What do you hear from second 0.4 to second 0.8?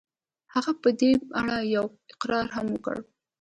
هغه